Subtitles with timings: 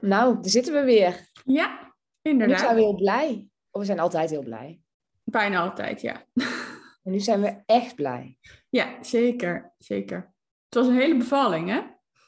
[0.00, 1.30] Nou, daar zitten we weer.
[1.44, 2.60] Ja, Nu inderdaad.
[2.60, 3.48] zijn we heel blij.
[3.70, 4.80] Of we zijn altijd heel blij.
[5.24, 6.24] Bijna altijd, ja.
[7.02, 8.38] En nu zijn we echt blij.
[8.68, 10.16] Ja, zeker, zeker.
[10.64, 11.80] Het was een hele bevalling, hè?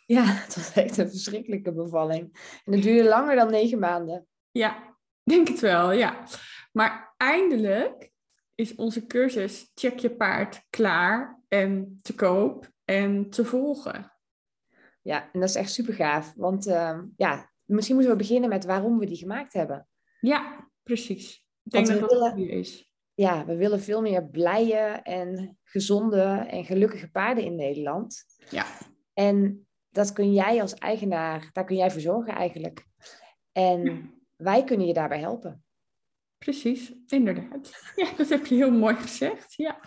[0.06, 2.38] Ja, het was echt een verschrikkelijke bevalling.
[2.64, 4.26] En het duurde langer dan negen maanden.
[4.50, 6.24] Ja, denk het wel, ja.
[6.72, 8.10] Maar eindelijk
[8.54, 14.12] is onze cursus Check je paard klaar en te koop en te volgen.
[15.02, 16.32] Ja, en dat is echt super gaaf.
[16.36, 19.88] Want ehm, ja, misschien moeten we beginnen met waarom we die gemaakt hebben.
[20.20, 21.46] Ja, precies.
[21.62, 22.90] Ik denk Want dat we dat is.
[23.14, 28.24] Ja, we willen veel meer blije en gezonde en gelukkige paarden in Nederland.
[28.50, 28.66] Ja.
[29.14, 32.86] En dat kun jij als eigenaar, daar kun jij voor zorgen eigenlijk.
[33.52, 34.00] En Ja.
[34.36, 35.64] wij kunnen je daarbij helpen.
[36.38, 37.70] Precies, inderdaad.
[37.96, 39.54] Ja, dat heb je heel mooi gezegd.
[39.54, 39.80] Ja,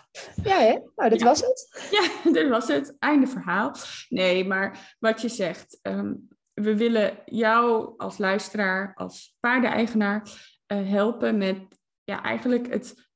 [0.44, 0.80] Ja, hè?
[0.96, 1.26] Nou, dat Ja.
[1.26, 1.88] was het.
[1.92, 2.96] ja dit was het.
[3.00, 3.76] Einde verhaal.
[4.10, 5.80] Nee, maar wat je zegt.
[5.82, 6.14] ehm,
[6.56, 11.58] we willen jou als luisteraar, als paardeneigenaar eh, helpen met
[12.04, 13.10] ja, eigenlijk het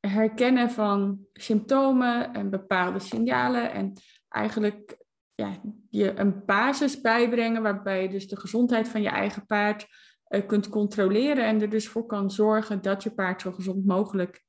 [0.00, 3.72] herkennen van symptomen en bepaalde signalen.
[3.72, 3.92] En
[4.28, 4.98] eigenlijk
[5.34, 9.86] ja, je een basis bijbrengen waarbij je dus de gezondheid van je eigen paard
[10.24, 14.44] eh, kunt controleren en er dus voor kan zorgen dat je paard zo gezond mogelijk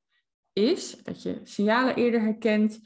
[0.54, 1.04] is.
[1.04, 2.80] Dat je signalen eerder herkent,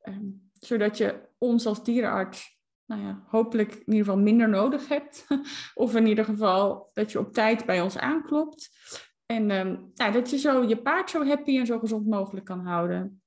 [0.00, 2.60] ehm, zodat je ons als dierenarts
[2.96, 5.26] nou ja, hopelijk in ieder geval minder nodig hebt.
[5.74, 8.70] of in ieder geval dat je op tijd bij ons aanklopt.
[9.26, 12.66] En ehm, ja, dat je zo je paard zo happy en zo gezond mogelijk kan
[12.66, 13.22] houden.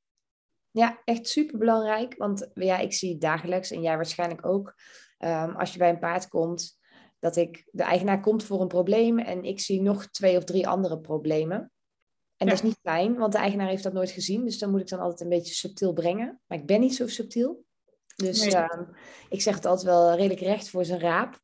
[0.72, 2.16] Ja, echt super belangrijk.
[2.18, 4.76] Want ja, ik zie dagelijks, en jij waarschijnlijk ook,
[5.18, 6.80] ehm, als je bij een paard komt,
[7.20, 10.68] dat ik, de eigenaar komt voor een probleem en ik zie nog twee of drie
[10.68, 11.72] andere problemen.
[12.38, 14.46] En dat is niet fijn, want de eigenaar heeft dat nooit gezien.
[14.46, 16.42] Dus dan moet ik dan altijd een beetje subtiel brengen.
[16.48, 17.65] Maar ik ben niet zo subtiel.
[18.16, 18.56] Dus Nee.
[18.56, 18.84] ehm,
[19.30, 21.44] ik zeg het altijd wel redelijk recht voor zijn raap.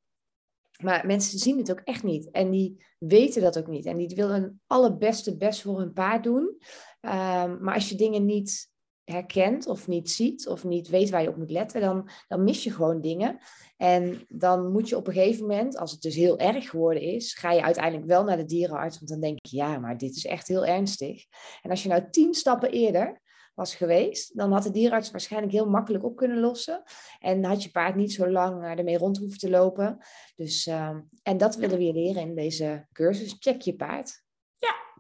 [0.84, 2.32] Maar mensen zien het ook echt niet.
[2.32, 3.86] En die weten dat ook niet.
[3.86, 6.58] En die willen hun allerbeste best voor hun paard doen.
[7.02, 8.70] Ehm, maar als je dingen niet
[9.04, 12.64] herkent of niet ziet of niet weet waar je op moet letten, dan, dan mis
[12.64, 13.40] je gewoon dingen.
[13.78, 17.34] En dan moet je op een gegeven moment, als het dus heel erg geworden is,
[17.34, 18.98] ga je uiteindelijk wel naar de dierenarts.
[18.98, 21.26] Want dan denk je, ja, maar dit is echt heel ernstig.
[21.62, 23.22] En als je nou tien stappen eerder
[23.62, 26.84] was geweest, dan had de dierenarts waarschijnlijk heel makkelijk op kunnen lossen.
[27.20, 29.98] En had je paard niet zo lang eh, ermee rond hoeven te lopen.
[30.36, 33.36] Dus, ehm, en dat willen we je leren in deze cursus.
[33.40, 34.24] Check je paard.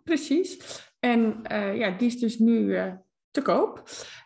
[0.04, 0.58] Precies.
[1.00, 2.94] En eh, ja, die is dus nu eh,
[3.32, 3.84] te koop.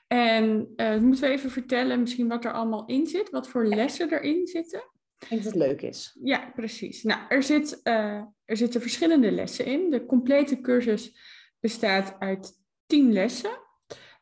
[0.07, 4.47] En moeten we even vertellen misschien wat er allemaal in zit, wat voor lessen erin
[4.47, 4.79] zitten.
[5.19, 6.17] Ik denk dat het leuk is.
[6.23, 7.03] Ja, precies.
[7.03, 9.89] Nou, er, zit, er zitten verschillende lessen in.
[9.89, 11.17] De complete cursus
[11.59, 12.51] bestaat uit
[12.85, 13.64] tien lessen.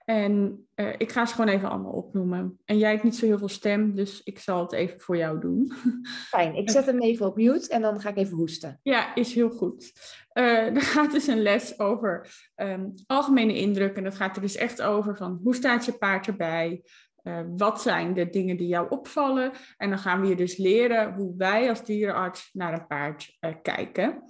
[0.05, 2.59] En eh, ik ga ze gewoon even allemaal opnoemen.
[2.65, 5.39] En jij hebt niet zo heel veel stem, dus ik zal het even voor jou
[5.39, 5.73] doen.
[6.29, 8.79] Fijn, ik zet hem even op mute en dan ga ik even hoesten.
[8.83, 9.93] Ja, is heel goed.
[10.29, 13.97] Eh, er gaat dus een les over ehm, algemene indruk.
[13.97, 16.83] En dat gaat er dus echt over van hoe staat je paard erbij?
[17.15, 19.51] Eh, wat zijn de dingen die jou opvallen?
[19.77, 24.23] En dan gaan we je dus leren hoe wij als dierenarts naar een paard kijken.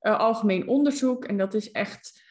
[0.00, 2.22] Algemeen onderzoek, en dat is echt,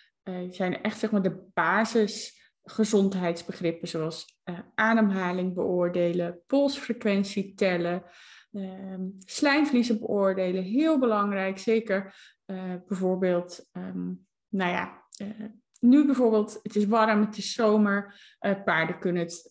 [0.49, 2.34] zijn echt zeg maar de basis
[2.65, 8.03] gezondheidsbegrippen zoals eh, ademhaling beoordelen, polsfrequentie tellen,
[8.51, 10.63] ehm, slijmvliezen beoordelen.
[10.63, 12.15] Heel belangrijk, zeker
[12.45, 14.11] eh, bijvoorbeeld, ehm,
[14.49, 15.45] nou ja, eh,
[15.79, 18.21] nu bijvoorbeeld, het is warm, het is zomer,
[18.65, 19.47] paarden kunnen het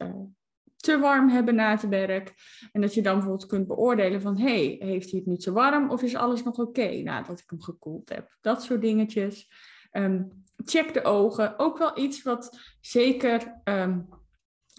[0.76, 2.34] te warm hebben na het werk.
[2.72, 5.90] En dat je dan bijvoorbeeld kunt beoordelen van, hey, heeft hij het niet zo warm
[5.90, 8.36] of is alles nog oké nadat ik hem gekoeld heb?
[8.40, 9.48] Dat soort dingetjes.
[9.90, 10.22] Ehm,
[10.64, 13.98] check de ogen, ook wel iets wat zeker ehm,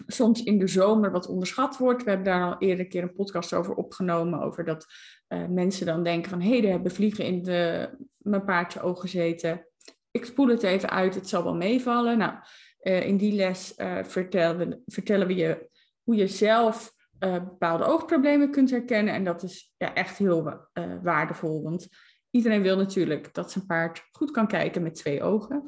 [0.06, 2.04] soms in de zomer wat onderschat wordt.
[2.04, 4.86] We hebben daar al eerder een keer een podcast over opgenomen, over dat
[5.26, 9.00] eh, mensen dan denken van, hé, hey, er hebben vliegen in de, mijn paardje oog
[9.00, 9.66] gezeten.
[10.10, 12.18] Ik spoel het even uit, het zal wel meevallen.
[12.18, 12.34] Nou,
[12.78, 15.70] eh, in die les eh, vertellen, we, vertellen we je
[16.02, 19.14] hoe je zelf bepaalde oogproblemen kunt herkennen.
[19.14, 20.68] En dat is ja, echt heel
[21.02, 21.88] waardevol, want
[22.30, 25.64] iedereen wil natuurlijk dat zijn paard goed kan kijken met twee ogen.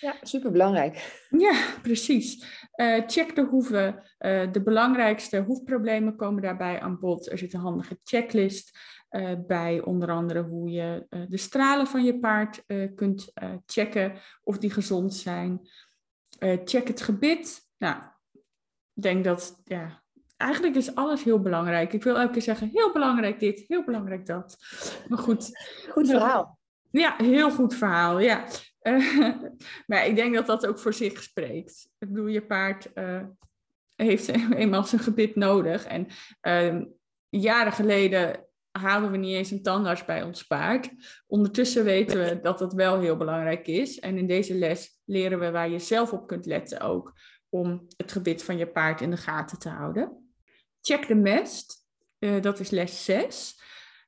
[0.00, 1.26] Ja, superbelangrijk.
[1.38, 2.44] Ja, precies.
[2.76, 4.02] Uh, check de hoeven.
[4.18, 7.30] Uh, de belangrijkste hoefproblemen komen daarbij aan bod.
[7.30, 8.78] Er zit een handige checklist
[9.10, 12.64] uh, bij, onder andere hoe je de stralen van je paard
[12.94, 13.32] kunt
[13.66, 14.12] checken
[14.42, 15.68] of die gezond zijn.
[16.64, 17.60] check het gebit.
[17.78, 18.02] Nou,
[18.94, 20.03] ik denk dat ja,
[20.36, 21.92] eigenlijk is alles heel belangrijk.
[21.92, 24.56] Ik wil elke keer zeggen, heel belangrijk dit, heel belangrijk dat.
[25.08, 25.50] Maar goed.
[25.90, 26.58] Goed verhaal.
[26.90, 28.44] Ja, heel goed verhaal, ja.
[28.82, 29.36] Uh,
[29.86, 31.88] maar ik denk dat dat ook voor zich spreekt.
[31.98, 33.22] Ik bedoel, je paard uh,
[33.94, 35.84] heeft eenmaal zijn gebit nodig.
[35.84, 36.06] En
[36.42, 36.84] uh,
[37.28, 40.90] jaren geleden haalden we niet eens een tandarts bij ons paard.
[41.26, 43.98] Ondertussen weten we dat dat wel heel belangrijk is.
[43.98, 47.12] En in deze les leren we waar je zelf op kunt letten ook
[47.48, 50.23] om het gebit van je paard in de gaten te houden.
[50.86, 51.86] Check de mest,
[52.18, 53.60] uh, dat is les 6.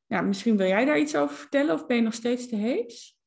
[0.07, 3.19] Ja, misschien wil jij daar iets over vertellen of ben je nog steeds te hees?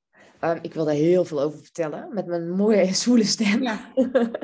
[0.41, 3.63] Um, ik wil daar heel veel over vertellen met mijn mooie zwoele stem.
[3.63, 3.93] Ja.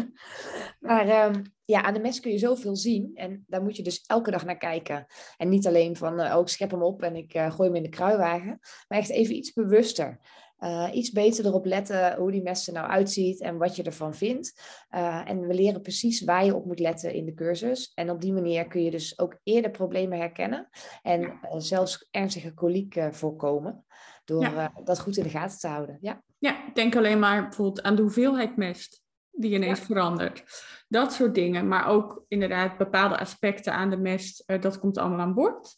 [0.80, 4.04] maar um, ja, aan de mest kun je zoveel zien en daar moet je dus
[4.06, 5.06] elke dag naar kijken.
[5.38, 7.78] En niet alleen van, uh, oh ik schep hem op en ik uh, gooi hem
[7.78, 10.20] in de kruiwagen, maar echt even iets bewuster.
[10.60, 14.14] Uh, iets beter erop letten hoe die mes er nou uitziet en wat je ervan
[14.14, 14.62] vindt.
[14.92, 17.92] Uh, en we leren precies waar je op moet letten in de cursus.
[17.94, 20.70] En op die manier kun je dus ook eerder problemen herkennen
[21.02, 23.86] en uh, zelfs ernstige koliek voorkomen.
[24.26, 24.74] Door ja.
[24.84, 25.98] dat goed in de gaten te houden.
[26.02, 26.24] Ja.
[26.38, 29.86] ja, denk alleen maar bijvoorbeeld aan de hoeveelheid mest die ineens ja.
[29.86, 30.44] verandert.
[30.88, 35.34] Dat soort dingen, maar ook inderdaad bepaalde aspecten aan de mest, dat komt allemaal aan
[35.34, 35.76] bod.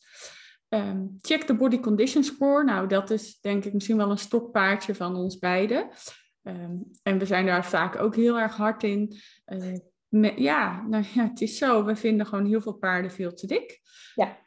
[0.69, 2.64] Um, check de body condition score.
[2.64, 5.90] Nou, dat is denk ik misschien wel een stokpaardje van ons beiden.
[6.44, 9.18] Um, en we zijn daar vaak ook heel erg hard in.
[9.46, 9.78] Uh,
[10.08, 11.86] met, ja, nou ja, het is zo.
[11.86, 13.81] We vinden gewoon heel veel paarden veel te dik.
[14.16, 14.38] Ja.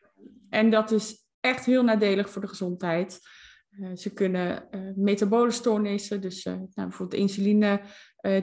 [0.48, 3.20] En dat is echt heel nadelig voor de gezondheid.
[3.70, 7.80] Uh, ze kunnen uh, metabole stoornissen, dus nou, bijvoorbeeld insuline,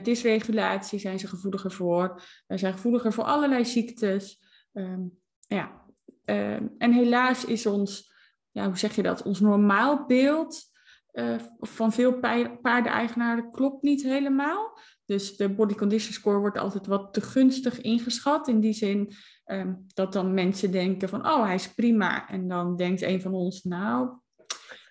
[0.02, 2.22] dysregulatie zijn ze gevoeliger voor.
[2.48, 4.42] Ze zijn gevoeliger voor allerlei ziektes.
[4.72, 5.86] Um, ja,
[6.30, 8.12] uh, en helaas is ons,
[8.50, 10.68] ja, hoe zeg je dat, ons normaal beeld
[11.12, 12.18] uh, van veel
[12.62, 14.78] paardeneigenaren klopt niet helemaal.
[15.04, 18.48] Dus de body condition score wordt altijd wat te gunstig ingeschat.
[18.48, 19.12] In die zin
[19.46, 22.28] um, dat dan mensen denken van, oh, hij is prima.
[22.28, 24.08] En dan denkt een van ons, nou,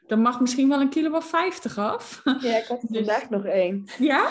[0.07, 2.21] dan mag misschien wel een kilo of 50 af.
[2.23, 3.87] Ja, ik had er dus, vandaag nog één.
[3.99, 4.29] Ja?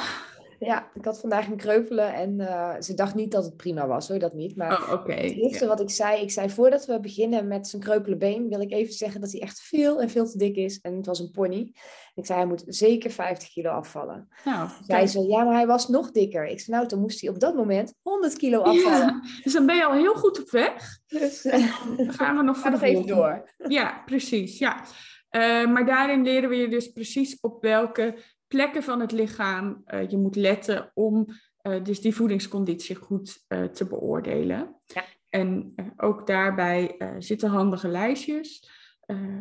[0.59, 4.09] Ja, ik had vandaag een kreupelen en uh, ze dacht niet dat het prima was
[4.09, 4.57] hoor, dat niet.
[4.57, 5.17] Maar oh, okay.
[5.17, 5.71] het eerste ja.
[5.71, 8.93] wat ik zei, ik zei voordat we beginnen met zijn kreupele been, wil ik even
[8.93, 10.81] zeggen dat hij echt veel en veel te dik is.
[10.81, 11.73] En het was een pony.
[12.15, 14.29] Ik zei, hij moet zeker 50 kilo afvallen.
[14.45, 16.47] Nou, Zij zei, ja, maar hij was nog dikker.
[16.47, 19.07] Ik zei, nou, dan moest hij op dat moment 100 kilo afvallen.
[19.07, 20.99] Ja, dus dan ben je al heel goed op weg.
[21.07, 23.51] Dus dan gaan we nog voor even door.
[23.69, 24.59] Ja, precies.
[24.59, 24.85] Ja.
[25.31, 28.17] Uh, maar daarin leren we je dus precies op welke
[28.49, 31.27] plekken van het lichaam uh, je moet letten om
[31.63, 34.81] uh, dus die voedingsconditie goed uh, te beoordelen.
[34.85, 35.05] Ja.
[35.29, 38.71] En ook daarbij zitten handige lijstjes.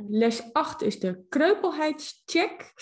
[0.07, 2.73] les 8 is de kreupelheidscheck.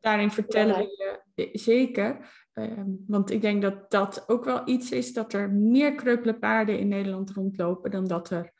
[0.00, 5.12] daarin vertellen we je zeker, ehm, want ik denk dat dat ook wel iets is,
[5.12, 8.52] dat er meer kreupele paarden in Nederland rondlopen dan dat er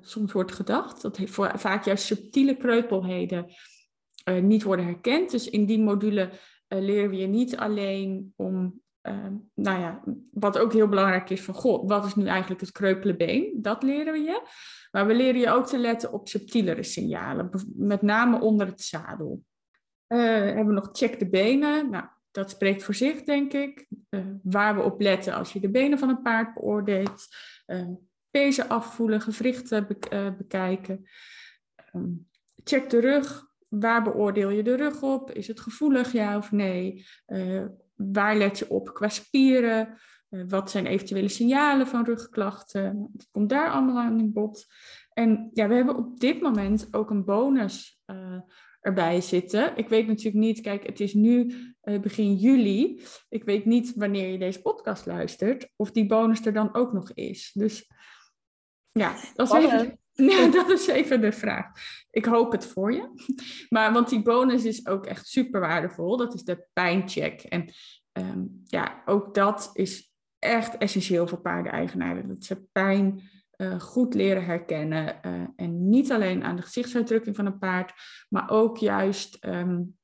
[0.00, 1.02] soms wordt gedacht.
[1.02, 3.46] Dat heeft vaak juist subtiele kreupelheden
[4.24, 5.30] uh, niet worden herkend.
[5.30, 6.30] Dus in die module
[6.68, 11.42] uh, leren we je niet alleen om, uh, nou ja, wat ook heel belangrijk is
[11.42, 13.58] van, god, wat is nu eigenlijk het kreupele been?
[13.62, 14.42] Dat leren we je.
[14.90, 19.44] Maar we leren je ook te letten op subtielere signalen, met name onder het zadel.
[20.06, 21.90] hebben we nog check de benen.
[21.90, 23.86] Nou, dat spreekt voor zich, denk ik.
[24.42, 27.26] waar we op letten als je de benen van een paard beoordeelt.
[28.30, 31.08] pezen afvoelen, gewrichten be bekijken.
[31.74, 32.10] Ehm,
[32.64, 35.30] check de rug, waar beoordeel je de rug op?
[35.30, 37.06] Is het gevoelig, ja of nee?
[37.26, 37.64] Uh,
[37.94, 39.98] waar let je op qua spieren?
[40.30, 43.10] Uh, wat zijn eventuele signalen van rugklachten?
[43.12, 44.66] Het komt daar allemaal aan in bod.
[45.12, 48.40] En ja, we hebben op dit moment ook een bonus uh,
[48.80, 49.76] erbij zitten.
[49.76, 51.54] Ik weet natuurlijk niet, kijk, het is nu
[52.00, 53.02] begin juli.
[53.28, 57.12] Ik weet niet wanneer je deze podcast luistert, of die bonus er dan ook nog
[57.12, 57.50] is.
[57.54, 57.90] Dus
[58.92, 59.98] ja, dat is even...
[60.32, 61.66] Ja, dat is even de vraag.
[62.10, 63.08] Ik hoop het voor je.
[63.68, 66.16] Maar want die bonus is ook echt super waardevol.
[66.16, 67.40] Dat is de pijncheck.
[67.40, 67.72] En
[68.12, 72.28] um, ja, ook dat is echt essentieel voor paardeneigenaren.
[72.28, 75.18] Dat ze pijn uh, goed leren herkennen.
[75.22, 77.92] Uh, en niet alleen aan de gezichtsuitdrukking van een paard,
[78.28, 79.96] maar ook juist um,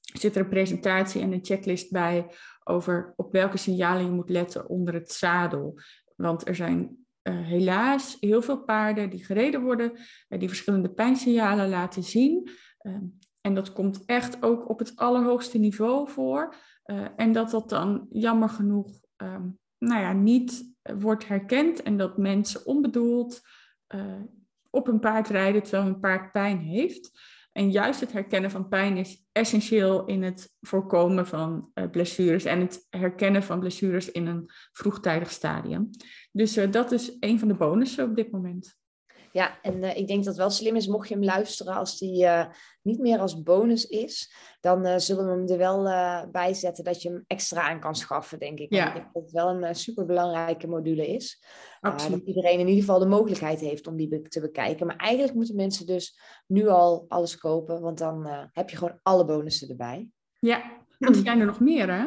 [0.00, 2.26] zit er een presentatie en een checklist bij
[2.64, 5.80] over op welke signalen je moet letten onder het zadel.
[6.16, 9.92] Want er zijn uh, helaas heel veel paarden die gereden worden,
[10.28, 12.50] uh, die verschillende pijnsignalen laten zien.
[12.78, 13.04] Ehm,
[13.40, 16.54] en dat komt echt ook op het allerhoogste niveau voor.
[17.16, 22.66] en dat dat dan jammer genoeg ehm, nou ja, niet wordt herkend en dat mensen
[22.66, 23.40] onbedoeld
[24.70, 27.20] op een paard rijden terwijl hun paard pijn heeft.
[27.56, 32.60] En juist het herkennen van pijn is essentieel in het voorkomen van uh, blessures en
[32.60, 35.90] het herkennen van blessures in een vroegtijdig stadium.
[36.32, 38.76] Dus uh, dat is een van de bonussen op dit moment.
[39.36, 41.98] Ja, en uh, ik denk dat het wel slim is, mocht je hem luisteren, als
[41.98, 42.46] die uh,
[42.82, 45.82] niet meer als bonus is, dan uh, zullen we hem er wel
[46.30, 48.72] bij zetten dat je hem extra aan kan schaffen, denk ik.
[48.72, 48.86] Ja.
[48.86, 51.44] Ik denk dat het wel een superbelangrijke module is.
[51.80, 54.86] dat iedereen in ieder geval de mogelijkheid heeft om die be te bekijken.
[54.86, 59.24] Maar eigenlijk moeten mensen dus nu al alles kopen, want dan heb je gewoon alle
[59.24, 60.08] bonussen erbij.
[60.38, 60.62] Ja,
[60.98, 62.06] want er zijn er nog meer, hè?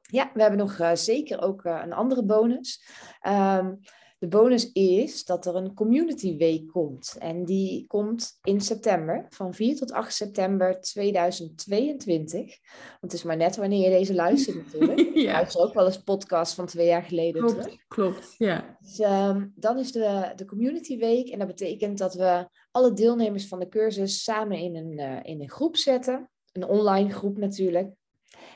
[0.00, 2.84] Ja, we hebben nog zeker ook een andere bonus.
[3.26, 3.80] Um,
[4.18, 7.16] de bonus is dat er een community week komt.
[7.18, 12.32] En die komt in september, van 4 tot 8 september 2022.
[12.32, 12.52] Want
[13.00, 15.10] het is maar net wanneer je deze luistert natuurlijk.
[15.14, 15.32] ja.
[15.32, 17.86] luister ook wel eens podcast van twee jaar geleden klopt, terug.
[17.88, 18.76] Klopt, ja.
[18.80, 21.28] Dus, um, dan is de, de community week.
[21.28, 25.40] En dat betekent dat we alle deelnemers van de cursus samen in een, uh, in
[25.40, 26.30] een groep zetten.
[26.52, 27.94] Een online groep natuurlijk.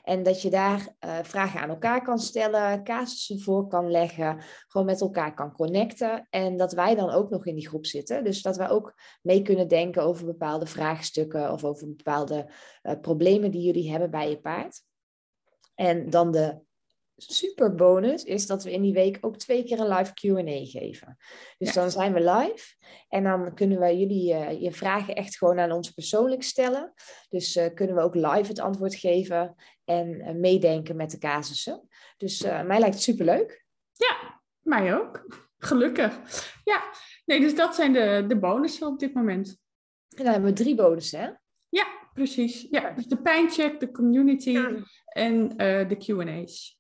[0.03, 4.87] En dat je daar uh, vragen aan elkaar kan stellen, casussen voor kan leggen, gewoon
[4.87, 6.27] met elkaar kan connecten.
[6.31, 8.25] En dat wij dan ook nog in die groep zitten.
[8.25, 12.51] Dus dat wij ook mee kunnen denken over bepaalde vraagstukken of over bepaalde
[12.83, 14.83] uh, problemen die jullie hebben bij je paard.
[15.75, 16.61] En dan de
[17.23, 21.17] super bonus is dat we in die week ook twee keer een live QA geven.
[21.59, 22.75] Dus dan zijn we live
[23.09, 26.93] en dan kunnen we jullie uh, je vragen echt gewoon aan ons persoonlijk stellen.
[27.29, 31.89] Dus uh, kunnen we ook live het antwoord geven en uh, meedenken met de casussen.
[32.17, 33.65] Dus mij lijkt het super leuk.
[33.93, 35.47] Ja, mij ook.
[35.59, 36.21] Gelukkig.
[36.65, 36.83] Ja,
[37.25, 39.59] nee, dus dat zijn de, de bonussen op dit moment.
[40.17, 41.31] En dan hebben we drie bonussen, hè?
[41.69, 42.67] Ja, precies.
[42.71, 44.59] Ja, dus de pijncheck, de community
[45.07, 46.80] en de Q&A's.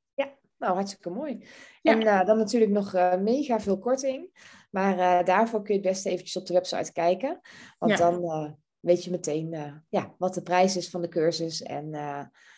[0.60, 1.44] Nou, hartstikke mooi.
[1.82, 4.48] En uh, dan natuurlijk nog uh, mega veel korting.
[4.70, 7.40] Maar uh, daarvoor kun je het best eventjes op de website kijken.
[7.78, 8.10] Want ja.
[8.10, 11.90] dan weet je meteen ja, wat de prijs is van de cursus en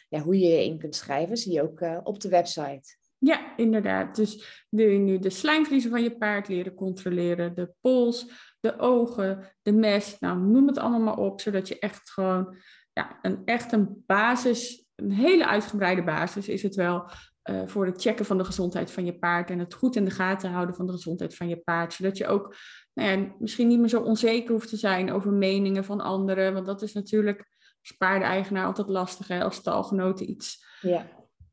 [0.09, 1.37] ja, hoe je je in kunt schrijven.
[1.37, 2.97] Zie je ook op de website.
[3.19, 4.17] Ja, inderdaad.
[4.17, 8.27] Dus wil je nu de slijmvliezen van je paard leren controleren, de pols,
[8.61, 12.57] de ogen, de mes, nou noem het allemaal maar op, zodat je echt gewoon
[12.93, 17.11] ja, een echt een basis, een hele uitgebreide basis is het wel,
[17.51, 20.11] uh, voor het checken van de gezondheid van je paard en het goed in de
[20.11, 21.93] gaten houden van de gezondheid van je paard.
[21.93, 22.57] Zodat je ook
[22.93, 26.55] nou ja, misschien niet meer zo onzeker hoeft te zijn over meningen van anderen.
[26.55, 27.39] Want dat is natuurlijk
[27.83, 31.07] als paardeneigenaar altijd lastig hè, als stalgenoten iets, ja.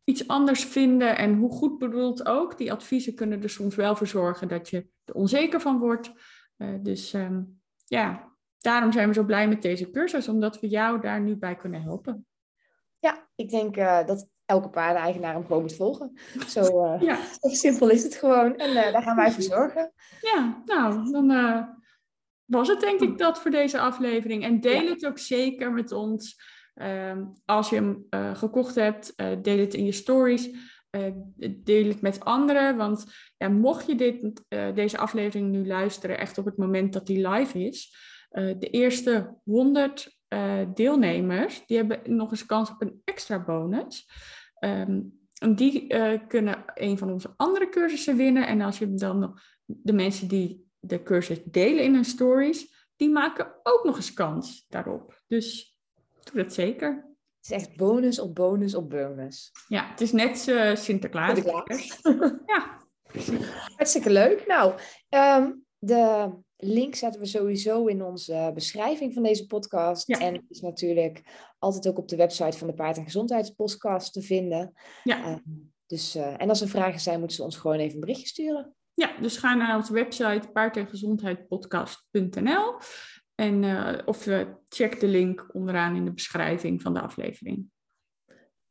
[0.03, 1.17] iets anders vinden.
[1.17, 4.87] En hoe goed bedoeld ook, die adviezen kunnen er soms wel voor zorgen dat je
[5.05, 6.11] er onzeker van wordt.
[6.57, 11.01] Uh, dus um, ja, daarom zijn we zo blij met deze cursus, omdat we jou
[11.01, 12.25] daar nu bij kunnen helpen.
[12.99, 16.17] Ja, ik denk uh, dat elke paardeneigenaar hem gewoon moet volgen.
[16.47, 17.19] Zo, uh, ja.
[17.41, 18.55] simpel is het gewoon.
[18.55, 19.91] En uh, daar gaan wij voor zorgen.
[20.21, 21.27] Ja, nou, dan
[22.45, 24.43] was het denk ik dat voor deze aflevering.
[24.43, 24.89] En deel ja.
[24.89, 26.41] het ook zeker met ons.
[26.73, 30.49] Ehm, als je hem gekocht hebt, deel het in je stories.
[31.63, 32.77] deel het met anderen.
[32.77, 33.05] Want
[33.37, 34.43] ja, mocht je dit,
[34.75, 37.95] deze aflevering nu luisteren, echt op het moment dat die live is.
[38.29, 40.18] de eerste 100
[40.73, 44.09] deelnemers, die hebben nog eens kans op een extra bonus.
[44.59, 45.19] Um,
[45.55, 48.47] die uh, kunnen een van onze andere cursussen winnen.
[48.47, 53.09] En als je dan nog de mensen die de cursus delen in hun stories, die
[53.09, 55.21] maken ook nog eens kans daarop.
[55.27, 55.77] Dus
[56.23, 57.07] doe dat zeker.
[57.41, 59.51] Het is echt bonus op bonus op bonus.
[59.67, 61.33] Ja, het is net uh, Sinterklaas.
[61.33, 61.99] Sinterklaas.
[62.45, 62.77] ja,
[63.75, 64.47] Hartstikke leuk.
[64.47, 70.09] Nou, um, de link zetten we sowieso in onze beschrijving van deze podcast.
[70.09, 71.23] En is natuurlijk
[71.59, 74.73] altijd ook op de website van de Paard- en Gezondheidspodcast te vinden.
[75.03, 75.29] Ja.
[75.29, 75.35] Uh,
[75.85, 78.75] dus, uh, en als er vragen zijn, moeten ze ons gewoon even een berichtje sturen.
[78.93, 80.77] Ja, dus ga naar onze website paard-
[83.35, 84.27] en uh, of
[84.69, 87.65] check de link onderaan in de beschrijving van de aflevering.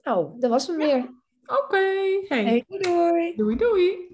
[0.02, 1.22] Nou, dat was hem weer.
[1.42, 1.62] Oké.
[1.62, 2.24] Okay.
[2.28, 2.44] Hey.
[2.44, 3.36] hey, doei.
[3.36, 4.07] Doei doei.